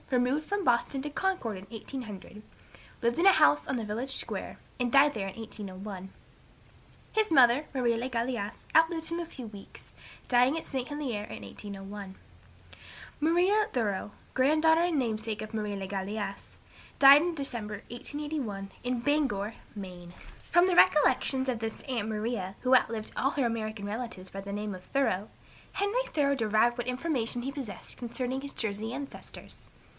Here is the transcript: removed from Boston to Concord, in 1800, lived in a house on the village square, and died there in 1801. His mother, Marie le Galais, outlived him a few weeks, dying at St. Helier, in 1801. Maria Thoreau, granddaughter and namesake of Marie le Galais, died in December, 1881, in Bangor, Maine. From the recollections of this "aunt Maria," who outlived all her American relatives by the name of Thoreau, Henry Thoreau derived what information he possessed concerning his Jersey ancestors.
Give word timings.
removed 0.09 0.43
from 0.43 0.65
Boston 0.65 1.01
to 1.03 1.09
Concord, 1.11 1.55
in 1.57 1.65
1800, 1.69 2.41
lived 3.01 3.17
in 3.19 3.25
a 3.25 3.31
house 3.31 3.65
on 3.67 3.77
the 3.77 3.85
village 3.85 4.15
square, 4.15 4.57
and 4.79 4.91
died 4.91 5.13
there 5.13 5.27
in 5.29 5.35
1801. 5.39 6.09
His 7.13 7.31
mother, 7.31 7.65
Marie 7.73 7.95
le 7.95 8.09
Galais, 8.09 8.51
outlived 8.75 9.09
him 9.09 9.19
a 9.19 9.25
few 9.25 9.45
weeks, 9.47 9.93
dying 10.27 10.57
at 10.57 10.65
St. 10.65 10.87
Helier, 10.89 11.23
in 11.25 11.43
1801. 11.43 12.15
Maria 13.21 13.67
Thoreau, 13.71 14.11
granddaughter 14.33 14.81
and 14.81 14.97
namesake 14.99 15.41
of 15.41 15.53
Marie 15.53 15.77
le 15.77 15.87
Galais, 15.87 16.57
died 16.99 17.21
in 17.21 17.35
December, 17.35 17.75
1881, 17.89 18.71
in 18.83 18.99
Bangor, 18.99 19.53
Maine. 19.75 20.13
From 20.49 20.67
the 20.67 20.75
recollections 20.75 21.47
of 21.47 21.59
this 21.59 21.81
"aunt 21.83 22.09
Maria," 22.09 22.55
who 22.61 22.75
outlived 22.75 23.13
all 23.15 23.29
her 23.31 23.45
American 23.45 23.85
relatives 23.85 24.31
by 24.31 24.41
the 24.41 24.51
name 24.51 24.75
of 24.75 24.83
Thoreau, 24.85 25.29
Henry 25.73 26.03
Thoreau 26.07 26.35
derived 26.35 26.77
what 26.77 26.87
information 26.87 27.43
he 27.43 27.51
possessed 27.51 27.95
concerning 27.97 28.41
his 28.41 28.51
Jersey 28.51 28.91
ancestors. 28.93 29.67